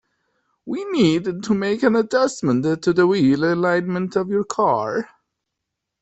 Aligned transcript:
We 0.65 0.83
need 0.85 1.43
to 1.43 1.53
make 1.53 1.83
an 1.83 1.95
adjustment 1.95 2.63
to 2.81 2.91
the 2.91 3.05
wheel 3.05 3.43
alignment 3.53 4.15
of 4.15 4.29
your 4.31 4.43
car. 4.45 5.07